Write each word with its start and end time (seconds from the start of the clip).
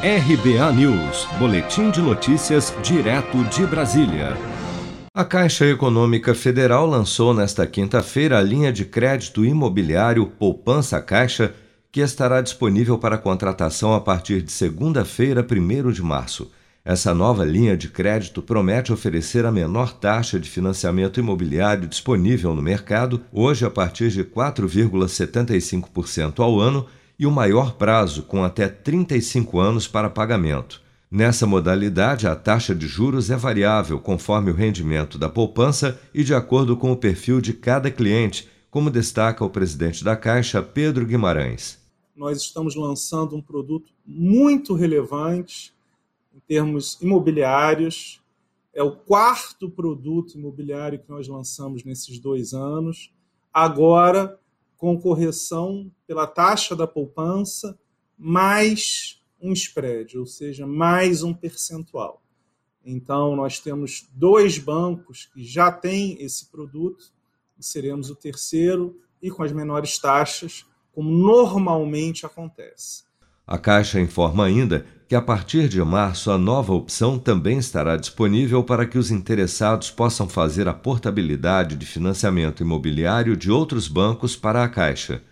RBA 0.00 0.72
News, 0.74 1.26
Boletim 1.40 1.90
de 1.90 2.00
Notícias, 2.00 2.72
direto 2.84 3.42
de 3.46 3.66
Brasília. 3.66 4.36
A 5.12 5.24
Caixa 5.24 5.66
Econômica 5.66 6.36
Federal 6.36 6.86
lançou 6.86 7.34
nesta 7.34 7.66
quinta-feira 7.66 8.38
a 8.38 8.40
linha 8.40 8.72
de 8.72 8.84
crédito 8.84 9.44
imobiliário 9.44 10.24
Poupança 10.24 11.02
Caixa, 11.02 11.52
que 11.90 12.00
estará 12.00 12.40
disponível 12.40 12.96
para 12.96 13.18
contratação 13.18 13.92
a 13.92 14.00
partir 14.00 14.40
de 14.40 14.52
segunda-feira, 14.52 15.44
1 15.44 15.90
de 15.90 16.00
março. 16.00 16.48
Essa 16.84 17.12
nova 17.12 17.44
linha 17.44 17.76
de 17.76 17.88
crédito 17.88 18.40
promete 18.40 18.92
oferecer 18.92 19.44
a 19.44 19.50
menor 19.50 19.92
taxa 19.92 20.38
de 20.38 20.48
financiamento 20.48 21.18
imobiliário 21.18 21.88
disponível 21.88 22.54
no 22.54 22.62
mercado, 22.62 23.22
hoje 23.32 23.66
a 23.66 23.70
partir 23.70 24.10
de 24.10 24.22
4,75% 24.22 26.38
ao 26.38 26.60
ano 26.60 26.86
e 27.18 27.26
o 27.26 27.30
maior 27.30 27.74
prazo, 27.74 28.22
com 28.22 28.44
até 28.44 28.68
35 28.68 29.58
anos 29.58 29.88
para 29.88 30.08
pagamento. 30.08 30.80
Nessa 31.10 31.46
modalidade, 31.46 32.26
a 32.26 32.36
taxa 32.36 32.74
de 32.74 32.86
juros 32.86 33.30
é 33.30 33.36
variável 33.36 33.98
conforme 33.98 34.50
o 34.50 34.54
rendimento 34.54 35.18
da 35.18 35.28
poupança 35.28 35.98
e 36.12 36.22
de 36.22 36.34
acordo 36.34 36.76
com 36.76 36.92
o 36.92 36.96
perfil 36.96 37.40
de 37.40 37.54
cada 37.54 37.90
cliente, 37.90 38.46
como 38.70 38.90
destaca 38.90 39.42
o 39.42 39.48
presidente 39.48 40.04
da 40.04 40.14
Caixa, 40.14 40.62
Pedro 40.62 41.06
Guimarães. 41.06 41.78
Nós 42.14 42.42
estamos 42.42 42.76
lançando 42.76 43.34
um 43.34 43.40
produto 43.40 43.90
muito 44.06 44.74
relevante 44.74 45.72
em 46.34 46.40
termos 46.40 46.98
imobiliários. 47.00 48.20
É 48.74 48.82
o 48.82 48.92
quarto 48.92 49.70
produto 49.70 50.36
imobiliário 50.36 50.98
que 50.98 51.08
nós 51.08 51.26
lançamos 51.26 51.84
nesses 51.84 52.18
dois 52.18 52.52
anos. 52.52 53.10
Agora, 53.52 54.38
com 54.78 54.98
correção 54.98 55.90
pela 56.06 56.26
taxa 56.26 56.74
da 56.74 56.86
poupança, 56.86 57.76
mais 58.16 59.20
um 59.40 59.52
spread, 59.52 60.16
ou 60.16 60.24
seja, 60.24 60.66
mais 60.66 61.22
um 61.24 61.34
percentual. 61.34 62.22
Então, 62.84 63.36
nós 63.36 63.58
temos 63.58 64.08
dois 64.14 64.56
bancos 64.56 65.26
que 65.26 65.44
já 65.44 65.70
têm 65.70 66.16
esse 66.22 66.46
produto, 66.46 67.12
e 67.58 67.64
seremos 67.64 68.08
o 68.08 68.14
terceiro, 68.14 68.98
e 69.20 69.30
com 69.30 69.42
as 69.42 69.52
menores 69.52 69.98
taxas, 69.98 70.64
como 70.92 71.10
normalmente 71.10 72.24
acontece. 72.24 73.02
A 73.44 73.58
Caixa 73.58 74.00
informa 74.00 74.46
ainda 74.46 74.86
que 75.08 75.16
a 75.16 75.22
partir 75.22 75.68
de 75.68 75.82
março 75.82 76.30
a 76.30 76.36
nova 76.36 76.74
opção 76.74 77.18
também 77.18 77.56
estará 77.56 77.96
disponível 77.96 78.62
para 78.62 78.84
que 78.84 78.98
os 78.98 79.10
interessados 79.10 79.90
possam 79.90 80.28
fazer 80.28 80.68
a 80.68 80.74
portabilidade 80.74 81.76
de 81.76 81.86
financiamento 81.86 82.62
imobiliário 82.62 83.34
de 83.34 83.50
outros 83.50 83.88
bancos 83.88 84.36
para 84.36 84.62
a 84.62 84.68
Caixa. 84.68 85.22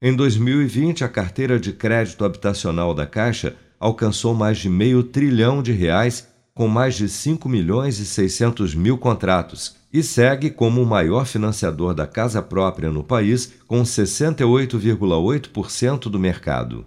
Em 0.00 0.14
2020, 0.14 1.02
a 1.02 1.08
carteira 1.08 1.58
de 1.58 1.72
crédito 1.72 2.24
habitacional 2.24 2.94
da 2.94 3.04
Caixa 3.04 3.56
alcançou 3.80 4.32
mais 4.32 4.58
de 4.58 4.70
meio 4.70 5.02
trilhão 5.02 5.60
de 5.60 5.72
reais, 5.72 6.28
com 6.54 6.68
mais 6.68 6.94
de 6.94 7.08
5 7.08 7.48
milhões 7.48 7.98
e 7.98 8.06
600 8.06 8.76
mil 8.76 8.96
contratos, 8.96 9.74
e 9.92 10.04
segue 10.04 10.50
como 10.50 10.80
o 10.80 10.86
maior 10.86 11.26
financiador 11.26 11.94
da 11.94 12.06
casa 12.06 12.40
própria 12.40 12.90
no 12.90 13.02
país, 13.02 13.54
com 13.66 13.82
68,8% 13.82 16.08
do 16.08 16.20
mercado. 16.20 16.86